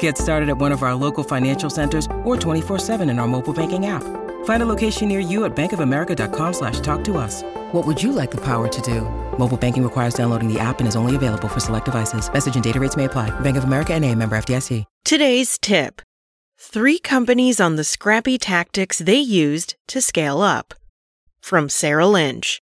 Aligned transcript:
Get 0.00 0.18
started 0.18 0.48
at 0.48 0.58
one 0.58 0.72
of 0.72 0.82
our 0.82 0.96
local 0.96 1.22
financial 1.22 1.70
centers 1.70 2.06
or 2.24 2.36
24-7 2.36 3.08
in 3.08 3.20
our 3.20 3.28
mobile 3.28 3.52
banking 3.52 3.86
app. 3.86 4.02
Find 4.44 4.62
a 4.62 4.66
location 4.66 5.06
near 5.08 5.20
you 5.20 5.44
at 5.44 5.54
bankofamerica.com 5.54 6.52
slash 6.52 6.80
talk 6.80 7.04
to 7.04 7.16
us. 7.16 7.44
What 7.72 7.86
would 7.86 8.02
you 8.02 8.10
like 8.10 8.32
the 8.32 8.44
power 8.44 8.66
to 8.66 8.80
do? 8.82 9.02
Mobile 9.38 9.56
banking 9.56 9.84
requires 9.84 10.14
downloading 10.14 10.52
the 10.52 10.58
app 10.58 10.80
and 10.80 10.88
is 10.88 10.96
only 10.96 11.14
available 11.14 11.48
for 11.48 11.60
select 11.60 11.84
devices. 11.84 12.32
Message 12.32 12.56
and 12.56 12.64
data 12.64 12.80
rates 12.80 12.96
may 12.96 13.04
apply. 13.04 13.30
Bank 13.40 13.56
of 13.56 13.64
America 13.64 13.94
and 13.94 14.04
a 14.04 14.12
member 14.12 14.36
FDIC. 14.36 14.84
Today's 15.04 15.58
tip. 15.58 16.02
Three 16.58 16.98
companies 16.98 17.60
on 17.60 17.76
the 17.76 17.84
scrappy 17.84 18.38
tactics 18.38 18.98
they 18.98 19.18
used 19.18 19.76
to 19.88 20.00
scale 20.00 20.40
up. 20.40 20.74
From 21.40 21.68
Sarah 21.68 22.06
Lynch. 22.06 22.60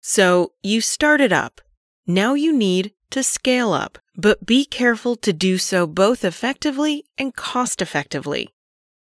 So 0.00 0.52
you 0.62 0.80
started 0.80 1.32
up. 1.32 1.60
Now 2.06 2.34
you 2.34 2.52
need 2.52 2.92
to 3.12 3.22
scale 3.22 3.72
up, 3.72 3.98
but 4.16 4.44
be 4.44 4.64
careful 4.64 5.16
to 5.16 5.32
do 5.32 5.56
so 5.56 5.86
both 5.86 6.24
effectively 6.24 7.04
and 7.16 7.34
cost 7.34 7.80
effectively. 7.80 8.48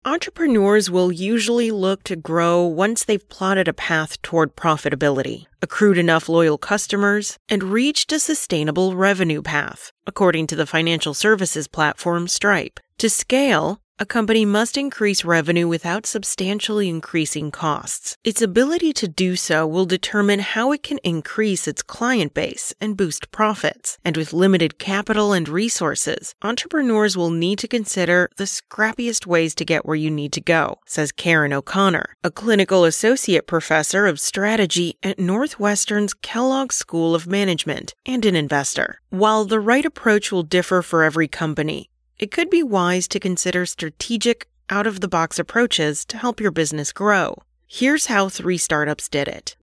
Entrepreneurs 0.05 0.89
will 0.89 1.11
usually 1.11 1.69
look 1.69 2.01
to 2.03 2.15
grow 2.15 2.63
once 2.65 3.03
they've 3.03 3.27
plotted 3.27 3.67
a 3.67 3.73
path 3.73 4.21
toward 4.21 4.55
profitability, 4.55 5.45
accrued 5.61 5.97
enough 5.97 6.29
loyal 6.29 6.57
customers, 6.57 7.37
and 7.49 7.61
reached 7.61 8.13
a 8.13 8.19
sustainable 8.19 8.95
revenue 8.95 9.41
path, 9.41 9.91
according 10.05 10.47
to 10.47 10.55
the 10.55 10.65
financial 10.65 11.13
services 11.13 11.67
platform 11.67 12.27
Stripe. 12.29 12.79
To 12.99 13.09
scale, 13.09 13.81
a 13.99 14.05
company 14.05 14.45
must 14.45 14.77
increase 14.77 15.25
revenue 15.25 15.67
without 15.67 16.05
substantially 16.05 16.87
increasing 16.87 17.49
costs. 17.49 18.15
Its 18.23 18.43
ability 18.43 18.93
to 18.93 19.07
do 19.07 19.35
so 19.35 19.65
will 19.65 19.85
determine 19.85 20.39
how 20.39 20.71
it 20.71 20.83
can 20.83 20.99
increase 21.03 21.67
its 21.67 21.81
client 21.81 22.33
base 22.35 22.75
and 22.79 22.95
boost 22.95 23.31
profits. 23.31 23.97
And 24.05 24.15
with 24.15 24.33
limited 24.33 24.77
capital 24.77 25.33
and 25.33 25.49
resources, 25.49 26.35
entrepreneurs 26.43 27.17
will 27.17 27.31
need 27.31 27.57
to 27.59 27.67
consider 27.67 28.29
the 28.37 28.43
scrappiest 28.43 29.25
ways 29.25 29.55
to 29.55 29.65
get 29.65 29.85
where 29.85 29.95
you 29.95 30.11
need 30.11 30.31
to 30.33 30.41
go, 30.41 30.77
says 30.85 31.11
Karen 31.11 31.53
O'Connor, 31.53 32.13
a 32.23 32.29
clinical 32.29 32.85
associate 32.85 33.47
professor 33.47 34.05
of 34.05 34.19
strategy 34.19 34.97
at 35.01 35.17
Northwestern's 35.17 36.13
Kellogg 36.13 36.71
School 36.71 37.15
of 37.15 37.25
Management 37.25 37.95
and 38.05 38.25
an 38.25 38.35
investor. 38.35 38.99
While 39.09 39.45
the 39.45 39.59
right 39.59 39.85
approach 39.85 40.31
will 40.31 40.43
differ 40.43 40.83
for 40.83 41.03
every 41.03 41.27
company, 41.27 41.89
it 42.19 42.31
could 42.31 42.49
be 42.49 42.63
wise 42.63 43.07
to 43.09 43.19
consider 43.19 43.65
strategic, 43.65 44.47
out 44.69 44.87
of 44.87 44.99
the 44.99 45.07
box 45.07 45.39
approaches 45.39 46.03
to 46.05 46.17
help 46.17 46.39
your 46.39 46.51
business 46.51 46.91
grow. 46.91 47.41
Here's 47.67 48.07
how 48.07 48.29
three 48.29 48.57
startups 48.57 49.07
did 49.07 49.27
it. 49.27 49.55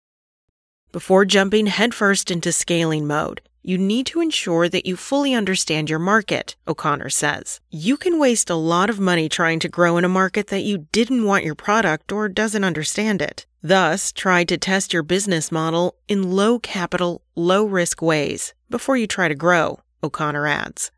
Before 0.93 1.25
jumping 1.25 1.67
headfirst 1.67 2.31
into 2.31 2.53
scaling 2.53 3.07
mode, 3.07 3.41
you 3.63 3.79
need 3.79 4.07
to 4.07 4.21
ensure 4.21 4.69
that 4.69 4.87
you 4.87 4.97
fully 4.97 5.35
understand 5.35 5.89
your 5.89 5.99
market, 5.99 6.55
O'Connor 6.69 7.11
says. 7.11 7.61
You 7.71 7.97
can 7.97 8.19
waste 8.19 8.51
a 8.51 8.55
lot 8.55 8.91
of 8.91 9.01
money 9.01 9.29
trying 9.29 9.59
to 9.61 9.69
grow 9.69 9.97
in 9.97 10.05
a 10.05 10.09
market 10.09 10.49
that 10.49 10.61
you 10.61 10.87
didn't 10.93 11.25
want 11.25 11.45
your 11.45 11.55
product 11.55 12.13
or 12.13 12.29
doesn't 12.29 12.65
understand 12.65 13.23
it. 13.23 13.47
Thus, 13.63 14.13
try 14.13 14.45
to 14.45 14.59
test 14.59 14.93
your 14.93 15.03
business 15.03 15.51
model 15.51 15.97
in 16.07 16.33
low 16.33 16.59
capital, 16.59 17.23
low 17.35 17.65
risk 17.65 18.03
ways 18.03 18.53
before 18.69 18.97
you 18.99 19.07
try 19.07 19.29
to 19.29 19.35
grow, 19.35 19.81
O'Connor 20.03 20.47
adds. 20.47 20.91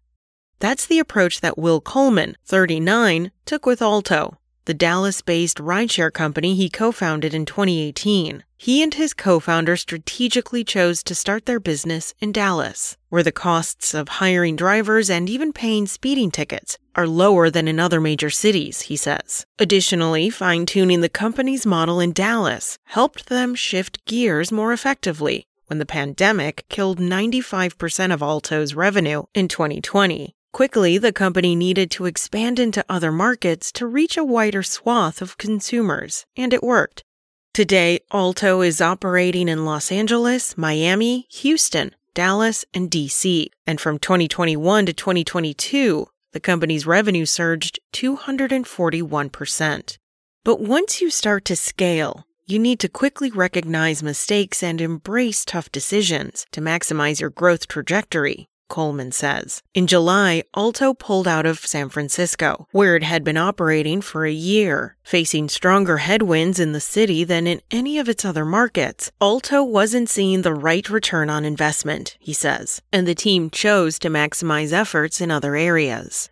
That's 0.59 0.87
the 0.87 0.99
approach 0.99 1.41
that 1.41 1.59
Will 1.59 1.81
Coleman, 1.81 2.37
39, 2.47 3.31
took 3.45 3.67
with 3.67 3.83
Alto, 3.83 4.39
the 4.65 4.75
Dallas 4.75 5.21
based 5.21 5.59
rideshare 5.59 6.13
company 6.13 6.55
he 6.55 6.69
co 6.69 6.93
founded 6.93 7.35
in 7.35 7.45
2018. 7.45 8.43
He 8.57 8.83
and 8.83 8.95
his 8.95 9.13
co 9.13 9.39
founder 9.39 9.77
strategically 9.77 10.65
chose 10.65 11.03
to 11.05 11.15
start 11.15 11.45
their 11.45 11.61
business 11.61 12.15
in 12.21 12.33
Dallas, 12.33 12.97
where 13.11 13.23
the 13.23 13.33
costs 13.33 13.93
of 13.93 14.09
hiring 14.09 14.57
drivers 14.57 15.11
and 15.11 15.29
even 15.29 15.53
paying 15.53 15.87
speeding 15.87 16.31
tickets 16.31 16.79
are 16.95 17.07
lower 17.07 17.51
than 17.51 17.69
in 17.69 17.79
other 17.79 18.01
major 18.01 18.31
cities, 18.31 18.83
he 18.83 18.97
says. 18.97 19.45
Additionally, 19.59 20.31
fine 20.31 20.65
tuning 20.65 21.03
the 21.03 21.09
company's 21.09 21.67
model 21.67 22.01
in 22.01 22.13
Dallas 22.13 22.79
helped 22.85 23.29
them 23.29 23.55
shift 23.55 24.05
gears 24.07 24.51
more 24.51 24.73
effectively 24.73 25.47
when 25.67 25.79
the 25.79 25.87
pandemic 25.87 26.65
killed 26.69 26.99
95% 26.99 28.15
of 28.15 28.23
Alto's 28.23 28.75
revenue 28.75 29.25
in 29.35 29.49
2020. 29.49 30.36
Quickly, 30.57 30.97
the 30.97 31.13
company 31.13 31.53
needed 31.55 31.91
to 31.91 32.07
expand 32.07 32.59
into 32.59 32.83
other 32.89 33.13
markets 33.13 33.71
to 33.73 33.87
reach 33.87 34.17
a 34.17 34.25
wider 34.25 34.63
swath 34.63 35.21
of 35.21 35.37
consumers, 35.37 36.25
and 36.35 36.55
it 36.55 36.63
worked. 36.63 37.05
Today, 37.53 38.01
Alto 38.11 38.63
is 38.63 38.81
operating 38.81 39.51
in 39.51 39.67
Los 39.67 39.93
Angeles, 39.93 40.57
Miami, 40.57 41.27
Houston, 41.29 41.95
Dallas, 42.15 42.65
and 42.73 42.91
DC. 42.91 43.49
And 43.67 43.79
from 43.79 43.99
2021 43.99 44.87
to 44.87 44.95
2022, 44.95 46.07
the 46.33 46.41
company's 46.41 46.87
revenue 46.87 47.27
surged 47.27 47.79
241%. 47.93 49.99
But 50.43 50.61
once 50.63 51.03
you 51.03 51.11
start 51.11 51.45
to 51.45 51.55
scale, 51.55 52.25
you 52.47 52.59
need 52.59 52.81
to 52.81 52.89
quickly 52.89 53.31
recognize 53.31 54.03
mistakes 54.03 54.63
and 54.63 54.81
embrace 54.81 55.45
tough 55.45 55.71
decisions 55.71 56.47
to 56.53 56.63
maximize 56.63 57.21
your 57.21 57.29
growth 57.29 57.69
trajectory. 57.69 58.49
Coleman 58.69 59.13
says. 59.13 59.63
In 59.75 59.87
July, 59.87 60.43
Alto 60.55 60.95
pulled 60.95 61.29
out 61.29 61.47
of 61.47 61.65
San 61.65 61.89
Francisco, 61.89 62.67
where 62.73 62.97
it 62.97 63.03
had 63.03 63.25
been 63.25 63.37
operating 63.37 64.01
for 64.01 64.25
a 64.25 64.33
year. 64.33 64.97
Facing 65.03 65.49
stronger 65.49 65.99
headwinds 65.99 66.59
in 66.59 66.73
the 66.73 66.81
city 66.81 67.25
than 67.25 67.47
in 67.47 67.61
any 67.71 67.99
of 67.99 68.09
its 68.09 68.25
other 68.25 68.45
markets, 68.45 69.11
Alto 69.21 69.63
wasn't 69.63 70.09
seeing 70.09 70.43
the 70.43 70.55
right 70.55 70.89
return 70.89 71.31
on 71.31 71.45
investment, 71.45 72.17
he 72.21 72.33
says, 72.33 72.83
and 72.93 73.07
the 73.07 73.15
team 73.15 73.51
chose 73.51 73.99
to 73.99 74.09
maximize 74.09 74.73
efforts 74.73 75.21
in 75.21 75.31
other 75.31 75.57
areas. 75.57 76.31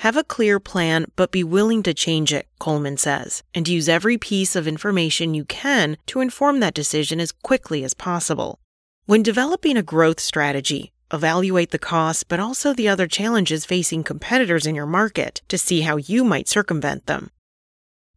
Have 0.00 0.18
a 0.18 0.24
clear 0.24 0.60
plan, 0.60 1.06
but 1.16 1.32
be 1.32 1.42
willing 1.42 1.82
to 1.84 1.94
change 1.94 2.30
it, 2.30 2.46
Coleman 2.58 2.98
says, 2.98 3.42
and 3.54 3.66
use 3.66 3.88
every 3.88 4.18
piece 4.18 4.54
of 4.54 4.68
information 4.68 5.32
you 5.32 5.46
can 5.46 5.96
to 6.06 6.20
inform 6.20 6.60
that 6.60 6.74
decision 6.74 7.18
as 7.18 7.32
quickly 7.32 7.82
as 7.82 7.94
possible. 7.94 8.58
When 9.06 9.22
developing 9.22 9.78
a 9.78 9.82
growth 9.82 10.20
strategy, 10.20 10.92
Evaluate 11.12 11.70
the 11.70 11.78
costs, 11.78 12.24
but 12.24 12.40
also 12.40 12.72
the 12.72 12.88
other 12.88 13.06
challenges 13.06 13.64
facing 13.64 14.02
competitors 14.02 14.66
in 14.66 14.74
your 14.74 14.86
market 14.86 15.40
to 15.48 15.56
see 15.56 15.82
how 15.82 15.96
you 15.96 16.24
might 16.24 16.48
circumvent 16.48 17.06
them. 17.06 17.30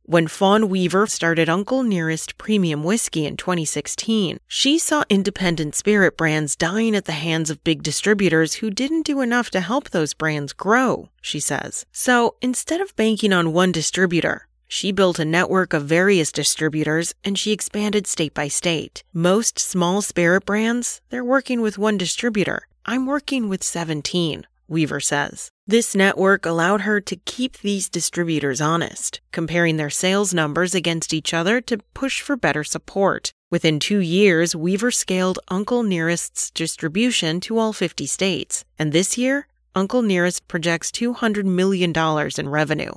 When 0.09 0.27
Fawn 0.27 0.69
Weaver 0.69 1.05
started 1.05 1.49
Uncle 1.49 1.83
Nearest 1.83 2.39
Premium 2.39 2.83
Whiskey 2.83 3.27
in 3.27 3.37
2016, 3.37 4.39
she 4.47 4.79
saw 4.79 5.03
independent 5.07 5.75
spirit 5.75 6.17
brands 6.17 6.55
dying 6.55 6.95
at 6.95 7.05
the 7.05 7.11
hands 7.11 7.51
of 7.51 7.63
big 7.63 7.83
distributors 7.83 8.55
who 8.55 8.71
didn't 8.71 9.05
do 9.05 9.21
enough 9.21 9.51
to 9.51 9.59
help 9.59 9.91
those 9.91 10.15
brands 10.15 10.51
grow, 10.51 11.09
she 11.21 11.39
says. 11.39 11.85
So 11.91 12.37
instead 12.41 12.81
of 12.81 12.95
banking 12.95 13.31
on 13.31 13.53
one 13.53 13.71
distributor, 13.71 14.47
she 14.67 14.91
built 14.91 15.19
a 15.19 15.25
network 15.25 15.73
of 15.73 15.85
various 15.85 16.31
distributors 16.31 17.13
and 17.23 17.37
she 17.37 17.51
expanded 17.51 18.07
state 18.07 18.33
by 18.33 18.47
state. 18.47 19.03
Most 19.13 19.59
small 19.59 20.01
spirit 20.01 20.43
brands, 20.43 21.01
they're 21.11 21.23
working 21.23 21.61
with 21.61 21.77
one 21.77 21.99
distributor. 21.99 22.63
I'm 22.91 23.05
working 23.05 23.49
with 23.49 23.61
17, 23.61 24.47
Weaver 24.67 24.99
says. 24.99 25.51
This 25.67 25.93
network 25.93 26.43
allowed 26.43 26.81
her 26.81 26.99
to 26.99 27.17
keep 27.17 27.59
these 27.59 27.87
distributors 27.87 28.59
honest, 28.59 29.21
comparing 29.31 29.77
their 29.77 29.91
sales 29.91 30.33
numbers 30.33 30.73
against 30.73 31.13
each 31.13 31.31
other 31.31 31.61
to 31.61 31.77
push 31.93 32.19
for 32.19 32.35
better 32.35 32.63
support. 32.63 33.31
Within 33.51 33.79
two 33.79 33.99
years, 33.99 34.55
Weaver 34.55 34.89
scaled 34.89 35.37
Uncle 35.49 35.83
Nearest's 35.83 36.49
distribution 36.49 37.39
to 37.41 37.59
all 37.59 37.73
50 37.73 38.07
states. 38.07 38.65
And 38.79 38.91
this 38.91 39.19
year, 39.19 39.45
Uncle 39.75 40.01
Nearest 40.01 40.47
projects 40.47 40.89
$200 40.89 41.45
million 41.45 41.93
in 42.39 42.49
revenue. 42.49 42.93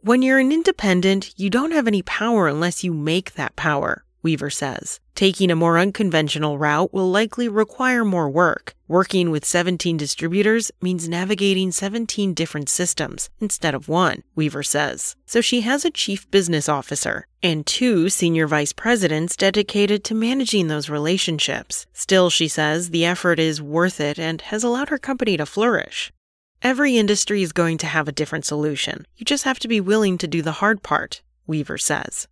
When 0.00 0.22
you're 0.22 0.38
an 0.38 0.50
independent, 0.50 1.34
you 1.36 1.50
don't 1.50 1.72
have 1.72 1.86
any 1.86 2.00
power 2.00 2.48
unless 2.48 2.82
you 2.82 2.94
make 2.94 3.34
that 3.34 3.54
power, 3.54 4.06
Weaver 4.22 4.48
says. 4.48 4.98
Taking 5.16 5.50
a 5.50 5.56
more 5.56 5.78
unconventional 5.78 6.58
route 6.58 6.92
will 6.92 7.10
likely 7.10 7.48
require 7.48 8.04
more 8.04 8.28
work. 8.28 8.74
Working 8.86 9.30
with 9.30 9.46
17 9.46 9.96
distributors 9.96 10.70
means 10.82 11.08
navigating 11.08 11.72
17 11.72 12.34
different 12.34 12.68
systems 12.68 13.30
instead 13.40 13.74
of 13.74 13.88
one, 13.88 14.24
Weaver 14.34 14.62
says. 14.62 15.16
So 15.24 15.40
she 15.40 15.62
has 15.62 15.86
a 15.86 15.90
chief 15.90 16.30
business 16.30 16.68
officer 16.68 17.26
and 17.42 17.66
two 17.66 18.10
senior 18.10 18.46
vice 18.46 18.74
presidents 18.74 19.36
dedicated 19.36 20.04
to 20.04 20.14
managing 20.14 20.68
those 20.68 20.90
relationships. 20.90 21.86
Still, 21.94 22.28
she 22.28 22.46
says, 22.46 22.90
the 22.90 23.06
effort 23.06 23.38
is 23.38 23.62
worth 23.62 24.00
it 24.00 24.18
and 24.18 24.42
has 24.42 24.62
allowed 24.62 24.90
her 24.90 24.98
company 24.98 25.38
to 25.38 25.46
flourish. 25.46 26.12
Every 26.60 26.98
industry 26.98 27.40
is 27.40 27.52
going 27.52 27.78
to 27.78 27.86
have 27.86 28.06
a 28.06 28.12
different 28.12 28.44
solution. 28.44 29.06
You 29.16 29.24
just 29.24 29.44
have 29.44 29.60
to 29.60 29.68
be 29.68 29.80
willing 29.80 30.18
to 30.18 30.28
do 30.28 30.42
the 30.42 30.60
hard 30.60 30.82
part, 30.82 31.22
Weaver 31.46 31.78
says. 31.78 32.28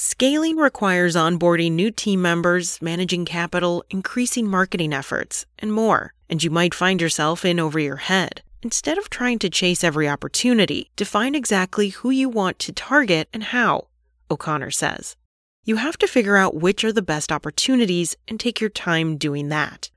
Scaling 0.00 0.56
requires 0.58 1.16
onboarding 1.16 1.72
new 1.72 1.90
team 1.90 2.22
members, 2.22 2.80
managing 2.80 3.24
capital, 3.24 3.82
increasing 3.90 4.46
marketing 4.46 4.92
efforts, 4.92 5.44
and 5.58 5.72
more. 5.72 6.14
And 6.30 6.40
you 6.40 6.50
might 6.50 6.72
find 6.72 7.00
yourself 7.00 7.44
in 7.44 7.58
over 7.58 7.80
your 7.80 7.96
head. 7.96 8.42
Instead 8.62 8.96
of 8.96 9.10
trying 9.10 9.40
to 9.40 9.50
chase 9.50 9.82
every 9.82 10.08
opportunity, 10.08 10.88
define 10.94 11.34
exactly 11.34 11.88
who 11.88 12.10
you 12.10 12.28
want 12.28 12.60
to 12.60 12.72
target 12.72 13.28
and 13.32 13.42
how, 13.42 13.88
O'Connor 14.30 14.70
says. 14.70 15.16
You 15.64 15.74
have 15.78 15.98
to 15.98 16.06
figure 16.06 16.36
out 16.36 16.54
which 16.54 16.84
are 16.84 16.92
the 16.92 17.02
best 17.02 17.32
opportunities 17.32 18.14
and 18.28 18.38
take 18.38 18.60
your 18.60 18.70
time 18.70 19.16
doing 19.16 19.48
that. 19.48 19.90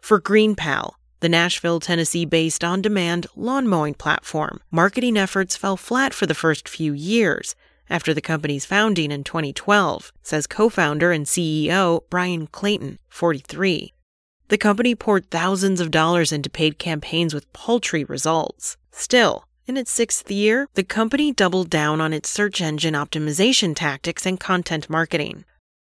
For 0.00 0.22
GreenPal, 0.22 0.94
the 1.20 1.28
Nashville, 1.28 1.80
Tennessee 1.80 2.24
based 2.24 2.64
on 2.64 2.80
demand 2.80 3.26
lawn 3.36 3.68
mowing 3.68 3.92
platform, 3.92 4.60
marketing 4.70 5.18
efforts 5.18 5.54
fell 5.54 5.76
flat 5.76 6.14
for 6.14 6.24
the 6.24 6.34
first 6.34 6.66
few 6.66 6.94
years 6.94 7.54
after 7.92 8.14
the 8.14 8.22
company's 8.22 8.64
founding 8.64 9.12
in 9.12 9.22
2012, 9.22 10.12
says 10.22 10.46
co 10.46 10.70
founder 10.70 11.12
and 11.12 11.26
CEO 11.26 12.00
Bryan 12.08 12.46
Clayton, 12.46 12.98
43. 13.10 13.92
The 14.48 14.58
company 14.58 14.94
poured 14.94 15.30
thousands 15.30 15.78
of 15.78 15.90
dollars 15.90 16.32
into 16.32 16.48
paid 16.48 16.78
campaigns 16.78 17.34
with 17.34 17.52
paltry 17.52 18.02
results. 18.02 18.78
Still, 18.90 19.44
in 19.66 19.76
its 19.76 19.92
sixth 19.92 20.30
year, 20.30 20.68
the 20.72 20.82
company 20.82 21.32
doubled 21.32 21.68
down 21.68 22.00
on 22.00 22.14
its 22.14 22.30
search 22.30 22.62
engine 22.62 22.94
optimization 22.94 23.76
tactics 23.76 24.24
and 24.24 24.40
content 24.40 24.88
marketing. 24.88 25.44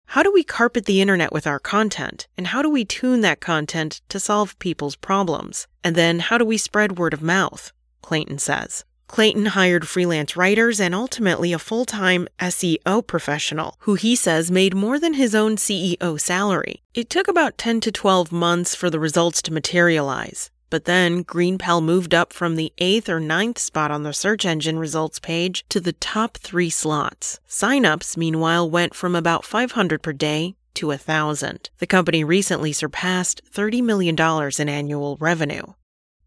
How 0.06 0.22
do 0.22 0.32
we 0.32 0.42
carpet 0.42 0.86
the 0.86 1.00
internet 1.00 1.32
with 1.32 1.46
our 1.46 1.60
content? 1.60 2.26
And 2.36 2.48
how 2.48 2.62
do 2.62 2.70
we 2.70 2.84
tune 2.84 3.20
that 3.20 3.40
content 3.40 4.00
to 4.08 4.18
solve 4.18 4.58
people's 4.58 4.96
problems? 4.96 5.68
And 5.84 5.94
then 5.94 6.18
how 6.18 6.38
do 6.38 6.44
we 6.44 6.56
spread 6.56 6.98
word 6.98 7.14
of 7.14 7.22
mouth? 7.22 7.72
Clayton 8.02 8.38
says. 8.38 8.84
Clayton 9.10 9.46
hired 9.46 9.88
freelance 9.88 10.36
writers 10.36 10.78
and 10.78 10.94
ultimately 10.94 11.52
a 11.52 11.58
full 11.58 11.84
time 11.84 12.28
SEO 12.38 13.04
professional 13.04 13.74
who 13.80 13.96
he 13.96 14.14
says 14.14 14.52
made 14.52 14.72
more 14.72 15.00
than 15.00 15.14
his 15.14 15.34
own 15.34 15.56
CEO 15.56 16.20
salary. 16.20 16.80
It 16.94 17.10
took 17.10 17.26
about 17.26 17.58
10 17.58 17.80
to 17.80 17.90
12 17.90 18.30
months 18.30 18.76
for 18.76 18.88
the 18.88 19.00
results 19.00 19.42
to 19.42 19.52
materialize. 19.52 20.52
But 20.70 20.84
then 20.84 21.24
GreenPal 21.24 21.82
moved 21.82 22.14
up 22.14 22.32
from 22.32 22.54
the 22.54 22.72
eighth 22.78 23.08
or 23.08 23.18
ninth 23.18 23.58
spot 23.58 23.90
on 23.90 24.04
the 24.04 24.12
search 24.12 24.46
engine 24.46 24.78
results 24.78 25.18
page 25.18 25.64
to 25.70 25.80
the 25.80 25.94
top 25.94 26.36
three 26.36 26.70
slots. 26.70 27.40
Signups, 27.48 28.16
meanwhile, 28.16 28.70
went 28.70 28.94
from 28.94 29.16
about 29.16 29.44
500 29.44 30.04
per 30.04 30.12
day 30.12 30.54
to 30.74 30.86
1,000. 30.86 31.68
The 31.78 31.86
company 31.88 32.22
recently 32.22 32.72
surpassed 32.72 33.42
$30 33.52 33.82
million 33.82 34.16
in 34.56 34.68
annual 34.68 35.16
revenue. 35.16 35.64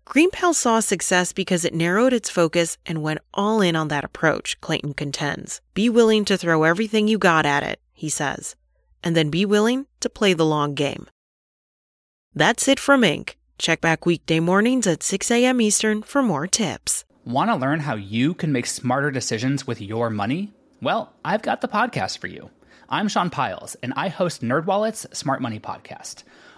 GreenPal 0.06 0.54
saw 0.54 0.80
success 0.82 1.32
because 1.32 1.64
it 1.64 1.74
narrowed 1.74 2.12
its 2.12 2.30
focus 2.30 2.78
and 2.86 3.02
went 3.02 3.20
all 3.34 3.62
in 3.62 3.76
on 3.76 3.88
that 3.88 4.04
approach, 4.04 4.60
Clayton 4.60 4.94
contends. 4.96 5.62
Be 5.74 5.90
willing 5.90 6.26
to 6.26 6.38
throw 6.38 6.64
everything 6.64 7.08
you 7.08 7.18
got 7.18 7.46
at 7.46 7.64
it, 7.64 7.80
he 7.94 8.10
says, 8.10 8.56
and 9.02 9.16
then 9.16 9.30
be 9.30 9.46
willing 9.46 9.88
to 10.02 10.10
play 10.10 10.34
the 10.34 10.46
long 10.46 10.74
game. 10.74 11.08
That's 12.36 12.68
it 12.68 12.80
from 12.80 13.02
Inc. 13.04 13.36
Check 13.58 13.80
back 13.80 14.06
weekday 14.06 14.42
mornings 14.42 14.88
at 14.88 15.04
6 15.04 15.32
a.m. 15.32 15.62
Eastern 15.62 16.02
for 16.02 16.22
more 16.22 16.48
tips. 16.48 17.06
Want 17.24 17.50
to 17.50 17.56
learn 17.56 17.80
how 17.80 17.96
you 17.96 18.34
can 18.34 18.52
make 18.52 18.66
smarter 18.66 19.10
decisions 19.10 19.66
with 19.66 19.80
your 19.80 20.10
money? 20.10 20.52
Well, 20.82 21.14
I've 21.24 21.44
got 21.44 21.62
the 21.62 21.70
podcast 21.70 22.18
for 22.18 22.28
you. 22.28 22.50
I'm 22.90 23.08
Sean 23.08 23.30
Pyles, 23.30 23.76
and 23.82 23.94
I 23.96 24.10
host 24.10 24.42
NerdWallet's 24.42 25.18
Smart 25.18 25.42
Money 25.42 25.60
Podcast. 25.60 26.24